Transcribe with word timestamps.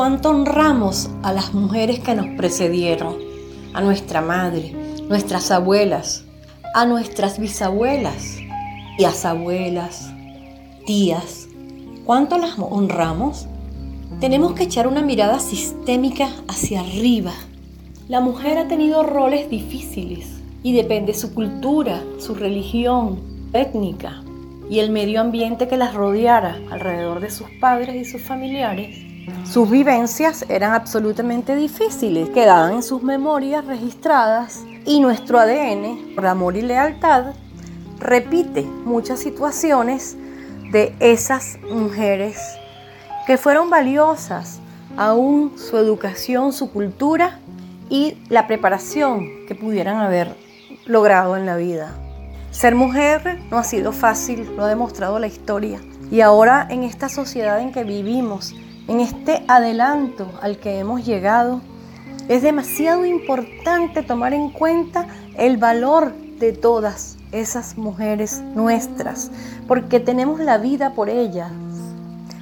cuánto 0.00 0.30
honramos 0.30 1.10
a 1.22 1.30
las 1.30 1.52
mujeres 1.52 2.00
que 2.00 2.14
nos 2.14 2.26
precedieron, 2.28 3.16
a 3.74 3.82
nuestra 3.82 4.22
madre, 4.22 4.74
nuestras 5.10 5.50
abuelas, 5.50 6.24
a 6.74 6.86
nuestras 6.86 7.38
bisabuelas, 7.38 8.38
tías 8.96 9.26
abuelas, 9.26 10.10
tías. 10.86 11.48
¿Cuánto 12.06 12.38
las 12.38 12.58
honramos? 12.58 13.46
Tenemos 14.20 14.54
que 14.54 14.62
echar 14.62 14.86
una 14.86 15.02
mirada 15.02 15.38
sistémica 15.38 16.30
hacia 16.48 16.80
arriba. 16.80 17.34
La 18.08 18.20
mujer 18.20 18.56
ha 18.56 18.68
tenido 18.68 19.02
roles 19.02 19.50
difíciles 19.50 20.40
y 20.62 20.72
depende 20.72 21.12
su 21.12 21.34
cultura, 21.34 22.02
su 22.18 22.34
religión, 22.34 23.20
étnica 23.52 24.22
y 24.70 24.78
el 24.78 24.92
medio 24.92 25.20
ambiente 25.20 25.68
que 25.68 25.76
las 25.76 25.92
rodeara 25.92 26.58
alrededor 26.70 27.20
de 27.20 27.30
sus 27.30 27.50
padres 27.60 27.96
y 27.96 28.10
sus 28.10 28.22
familiares. 28.22 29.09
Sus 29.44 29.68
vivencias 29.68 30.44
eran 30.48 30.72
absolutamente 30.72 31.56
difíciles, 31.56 32.30
quedaban 32.30 32.74
en 32.74 32.82
sus 32.82 33.02
memorias 33.02 33.64
registradas 33.66 34.60
y 34.86 35.00
nuestro 35.00 35.38
ADN, 35.38 36.14
por 36.14 36.26
amor 36.26 36.56
y 36.56 36.62
lealtad, 36.62 37.34
repite 37.98 38.62
muchas 38.62 39.20
situaciones 39.20 40.16
de 40.72 40.94
esas 41.00 41.58
mujeres 41.70 42.38
que 43.26 43.36
fueron 43.36 43.70
valiosas, 43.70 44.60
aún 44.96 45.52
su 45.56 45.76
educación, 45.76 46.52
su 46.52 46.70
cultura 46.70 47.38
y 47.88 48.16
la 48.28 48.46
preparación 48.46 49.46
que 49.46 49.54
pudieran 49.54 49.98
haber 49.98 50.34
logrado 50.86 51.36
en 51.36 51.46
la 51.46 51.56
vida. 51.56 51.92
Ser 52.50 52.74
mujer 52.74 53.40
no 53.50 53.58
ha 53.58 53.64
sido 53.64 53.92
fácil, 53.92 54.56
lo 54.56 54.64
ha 54.64 54.68
demostrado 54.68 55.18
la 55.18 55.26
historia. 55.26 55.80
Y 56.10 56.20
ahora 56.20 56.66
en 56.68 56.82
esta 56.82 57.08
sociedad 57.08 57.60
en 57.60 57.72
que 57.72 57.84
vivimos, 57.84 58.54
en 58.90 58.98
este 58.98 59.44
adelanto 59.46 60.26
al 60.42 60.58
que 60.58 60.80
hemos 60.80 61.06
llegado, 61.06 61.60
es 62.28 62.42
demasiado 62.42 63.06
importante 63.06 64.02
tomar 64.02 64.34
en 64.34 64.50
cuenta 64.50 65.06
el 65.36 65.58
valor 65.58 66.12
de 66.40 66.52
todas 66.52 67.16
esas 67.30 67.78
mujeres 67.78 68.40
nuestras, 68.56 69.30
porque 69.68 70.00
tenemos 70.00 70.40
la 70.40 70.58
vida 70.58 70.90
por 70.94 71.08
ellas, 71.08 71.52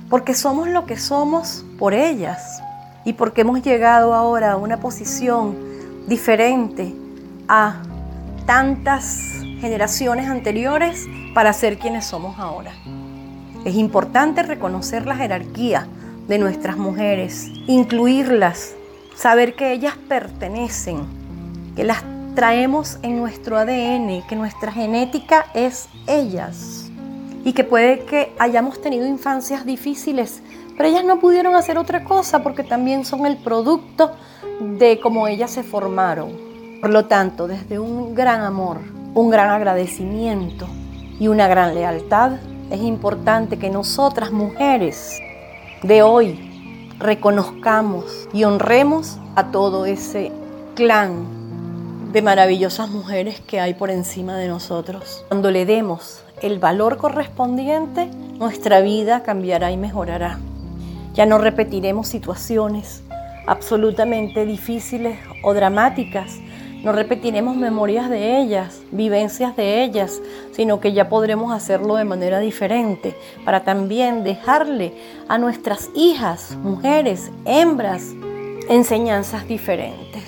porque 0.08 0.32
somos 0.32 0.68
lo 0.68 0.86
que 0.86 0.96
somos 0.96 1.66
por 1.78 1.92
ellas 1.92 2.62
y 3.04 3.12
porque 3.12 3.42
hemos 3.42 3.62
llegado 3.62 4.14
ahora 4.14 4.52
a 4.52 4.56
una 4.56 4.78
posición 4.78 5.54
diferente 6.06 6.94
a 7.46 7.82
tantas 8.46 9.20
generaciones 9.60 10.30
anteriores 10.30 11.06
para 11.34 11.52
ser 11.52 11.78
quienes 11.78 12.06
somos 12.06 12.38
ahora. 12.38 12.72
Es 13.66 13.74
importante 13.74 14.42
reconocer 14.42 15.04
la 15.04 15.14
jerarquía 15.14 15.86
de 16.28 16.38
nuestras 16.38 16.76
mujeres, 16.76 17.50
incluirlas, 17.66 18.74
saber 19.16 19.56
que 19.56 19.72
ellas 19.72 19.94
pertenecen, 20.08 21.06
que 21.74 21.84
las 21.84 22.04
traemos 22.34 22.98
en 23.02 23.16
nuestro 23.16 23.56
ADN, 23.56 24.22
que 24.28 24.36
nuestra 24.36 24.70
genética 24.70 25.46
es 25.54 25.88
ellas 26.06 26.90
y 27.44 27.52
que 27.52 27.64
puede 27.64 28.04
que 28.04 28.32
hayamos 28.38 28.80
tenido 28.80 29.06
infancias 29.06 29.64
difíciles, 29.64 30.42
pero 30.76 30.88
ellas 30.88 31.04
no 31.04 31.18
pudieron 31.18 31.56
hacer 31.56 31.78
otra 31.78 32.04
cosa 32.04 32.42
porque 32.42 32.62
también 32.62 33.04
son 33.04 33.26
el 33.26 33.38
producto 33.38 34.12
de 34.60 35.00
cómo 35.00 35.26
ellas 35.26 35.50
se 35.50 35.62
formaron. 35.62 36.30
Por 36.80 36.90
lo 36.90 37.06
tanto, 37.06 37.48
desde 37.48 37.78
un 37.78 38.14
gran 38.14 38.42
amor, 38.42 38.78
un 39.14 39.30
gran 39.30 39.50
agradecimiento 39.50 40.68
y 41.18 41.26
una 41.26 41.48
gran 41.48 41.74
lealtad, 41.74 42.32
es 42.70 42.80
importante 42.82 43.58
que 43.58 43.70
nosotras 43.70 44.30
mujeres 44.30 45.18
de 45.82 46.02
hoy 46.02 46.38
reconozcamos 46.98 48.28
y 48.32 48.44
honremos 48.44 49.18
a 49.36 49.50
todo 49.50 49.86
ese 49.86 50.32
clan 50.74 51.38
de 52.12 52.22
maravillosas 52.22 52.88
mujeres 52.90 53.40
que 53.40 53.60
hay 53.60 53.74
por 53.74 53.90
encima 53.90 54.36
de 54.36 54.48
nosotros. 54.48 55.24
Cuando 55.28 55.50
le 55.50 55.66
demos 55.66 56.22
el 56.42 56.58
valor 56.58 56.96
correspondiente, 56.96 58.06
nuestra 58.38 58.80
vida 58.80 59.22
cambiará 59.22 59.70
y 59.70 59.76
mejorará. 59.76 60.38
Ya 61.14 61.26
no 61.26 61.38
repetiremos 61.38 62.08
situaciones 62.08 63.02
absolutamente 63.46 64.44
difíciles 64.44 65.18
o 65.42 65.54
dramáticas. 65.54 66.38
No 66.82 66.92
repetiremos 66.92 67.56
memorias 67.56 68.08
de 68.08 68.40
ellas, 68.40 68.82
vivencias 68.92 69.56
de 69.56 69.82
ellas, 69.82 70.20
sino 70.52 70.78
que 70.78 70.92
ya 70.92 71.08
podremos 71.08 71.52
hacerlo 71.52 71.96
de 71.96 72.04
manera 72.04 72.38
diferente 72.38 73.16
para 73.44 73.64
también 73.64 74.22
dejarle 74.22 74.94
a 75.26 75.38
nuestras 75.38 75.90
hijas, 75.96 76.56
mujeres, 76.62 77.32
hembras, 77.44 78.14
enseñanzas 78.68 79.48
diferentes. 79.48 80.22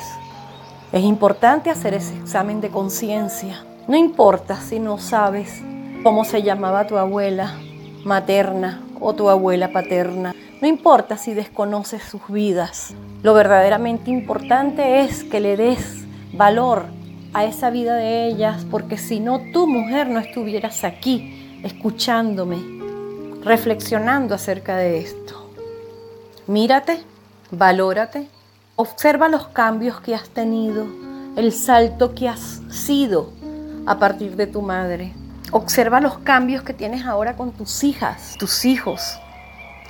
Es 0.93 1.05
importante 1.05 1.71
hacer 1.71 1.95
ese 1.95 2.17
examen 2.17 2.61
de 2.61 2.71
conciencia. 2.71 3.65
No 3.87 3.97
importa 3.97 4.61
si 4.61 4.81
no 4.81 4.99
sabes 4.99 5.63
cómo 6.03 6.25
se 6.25 6.43
llamaba 6.43 6.89
tu 6.89 6.97
abuela 6.97 7.55
materna 8.05 8.83
o 8.99 9.15
tu 9.15 9.29
abuela 9.29 9.73
paterna. 9.73 10.35
No 10.61 10.67
importa 10.67 11.17
si 11.17 11.33
desconoces 11.33 12.03
sus 12.03 12.27
vidas. 12.29 12.93
Lo 13.23 13.35
verdaderamente 13.35 14.11
importante 14.11 15.01
es 15.01 15.23
que 15.23 15.39
le 15.39 15.57
des 15.57 16.00
valor 16.33 16.87
a 17.33 17.45
esa 17.45 17.71
vida 17.71 17.95
de 17.95 18.27
ellas, 18.27 18.67
porque 18.71 18.99
si 18.99 19.21
no, 19.21 19.41
tu 19.53 19.67
mujer 19.67 20.09
no 20.09 20.19
estuvieras 20.19 20.85
aquí 20.85 21.61
escuchándome, 21.63 22.59
reflexionando 23.43 24.35
acerca 24.35 24.77
de 24.77 24.99
esto. 24.99 25.51
Mírate, 26.47 27.01
valórate 27.51 28.29
Observa 28.83 29.29
los 29.29 29.49
cambios 29.49 30.01
que 30.01 30.15
has 30.15 30.31
tenido, 30.31 30.87
el 31.37 31.53
salto 31.53 32.15
que 32.15 32.31
has 32.31 32.63
sido 32.71 33.31
a 33.85 33.99
partir 33.99 34.37
de 34.37 34.47
tu 34.47 34.63
madre. 34.63 35.13
Observa 35.53 36.01
los 36.01 36.17
cambios 36.21 36.63
que 36.63 36.73
tienes 36.73 37.05
ahora 37.05 37.37
con 37.37 37.53
tus 37.53 37.85
hijas, 37.85 38.37
tus 38.39 38.65
hijos. 38.65 39.19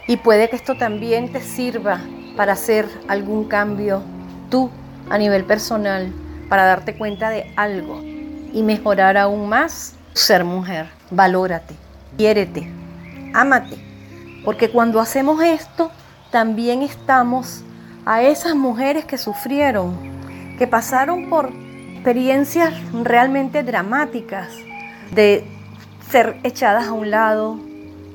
Y 0.08 0.16
puede 0.16 0.50
que 0.50 0.56
esto 0.56 0.74
también 0.76 1.30
te 1.30 1.40
sirva 1.40 2.00
para 2.36 2.54
hacer 2.54 2.88
algún 3.06 3.44
cambio 3.44 4.02
tú 4.50 4.70
a 5.08 5.16
nivel 5.18 5.44
personal, 5.44 6.12
para 6.50 6.64
darte 6.64 6.94
cuenta 6.94 7.30
de 7.30 7.50
algo 7.56 8.02
y 8.52 8.62
mejorar 8.64 9.16
aún 9.16 9.48
más 9.48 9.94
ser 10.12 10.44
mujer. 10.44 10.88
Valórate, 11.10 11.74
quiérete, 12.18 12.68
ámate. 13.32 13.76
Porque 14.44 14.68
cuando 14.68 15.00
hacemos 15.00 15.42
esto, 15.42 15.92
también 16.32 16.82
estamos 16.82 17.62
a 18.04 18.22
esas 18.22 18.56
mujeres 18.56 19.04
que 19.04 19.16
sufrieron, 19.16 19.96
que 20.58 20.66
pasaron 20.66 21.30
por 21.30 21.52
experiencias 21.94 22.74
realmente 22.92 23.62
dramáticas 23.62 24.48
de 25.12 25.44
ser 26.10 26.36
echadas 26.42 26.88
a 26.88 26.92
un 26.92 27.10
lado, 27.10 27.60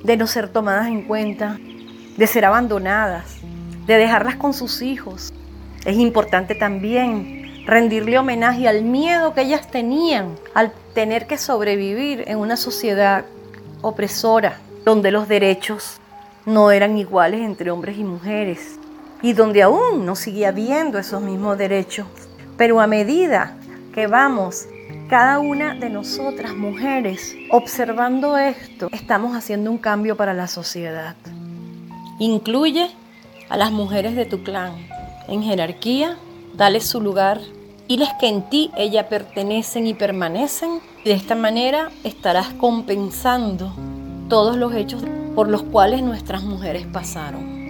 de 0.04 0.18
no 0.18 0.28
ser 0.28 0.50
tomadas 0.50 0.88
en 0.88 1.04
cuenta, 1.04 1.58
de 2.18 2.28
ser 2.28 2.44
abandonadas, 2.44 3.38
de 3.86 3.96
dejarlas 3.96 4.36
con 4.36 4.54
sus 4.54 4.82
hijos. 4.82 5.34
Es 5.86 5.98
importante 5.98 6.56
también 6.56 7.45
rendirle 7.66 8.20
homenaje 8.20 8.68
al 8.68 8.84
miedo 8.84 9.34
que 9.34 9.42
ellas 9.42 9.70
tenían 9.70 10.36
al 10.54 10.72
tener 10.94 11.28
que 11.28 11.38
sobrevivir 11.38 12.24
en 12.28 12.38
una 12.38 12.58
sociedad 12.58 13.26
opresora, 13.82 14.60
donde 14.84 15.12
los 15.12 15.28
derechos 15.28 16.00
no 16.46 16.72
eran 16.72 16.98
iguales 16.98 17.42
entre 17.42 17.72
hombres 17.72 17.98
y 17.98 18.04
mujeres, 18.04 18.80
y 19.22 19.34
donde 19.34 19.64
aún 19.64 20.06
no 20.06 20.16
sigue 20.16 20.46
habiendo 20.46 21.00
esos 21.00 21.22
mismos 21.22 21.58
derechos. 21.58 22.08
Pero 22.58 22.80
a 22.80 22.88
medida 22.88 23.58
que 23.94 24.08
vamos 24.08 24.68
cada 25.10 25.40
una 25.40 25.76
de 25.76 25.90
nosotras 25.90 26.56
mujeres 26.56 27.36
observando 27.50 28.38
esto, 28.38 28.90
estamos 28.92 29.36
haciendo 29.36 29.72
un 29.72 29.78
cambio 29.78 30.16
para 30.16 30.34
la 30.34 30.48
sociedad. 30.48 31.16
Incluye 32.20 32.90
a 33.50 33.58
las 33.58 33.72
mujeres 33.72 34.16
de 34.16 34.26
tu 34.26 34.44
clan 34.44 34.74
en 35.28 35.44
jerarquía, 35.44 36.18
dale 36.56 36.80
su 36.80 37.02
lugar, 37.02 37.40
diles 37.88 38.10
que 38.20 38.28
en 38.28 38.50
ti 38.50 38.72
ellas 38.78 39.06
pertenecen 39.08 39.88
y 39.88 39.94
permanecen. 39.94 40.80
Y 41.04 41.10
de 41.10 41.16
esta 41.16 41.36
manera 41.36 41.92
estarás 42.04 42.50
compensando 42.54 43.74
todos 44.30 44.58
los 44.58 44.74
hechos 44.74 45.04
por 45.36 45.50
los 45.50 45.64
cuales 45.64 46.02
nuestras 46.02 46.44
mujeres 46.44 46.88
pasaron. 46.88 47.65